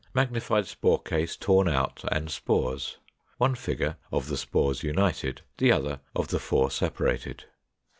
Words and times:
Magnified 0.15 0.65
spore 0.65 0.99
case 0.99 1.35
torn 1.37 1.69
out, 1.69 2.03
and 2.11 2.31
spores; 2.31 2.97
one 3.37 3.53
figure 3.53 3.97
of 4.11 4.29
the 4.29 4.35
spores 4.35 4.81
united; 4.81 5.43
the 5.59 5.71
other 5.71 5.99
of 6.15 6.29
the 6.29 6.39
four 6.39 6.71
separated. 6.71 7.43